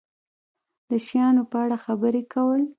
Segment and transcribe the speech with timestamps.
[0.89, 2.61] د شیانو په اړه خبرې کول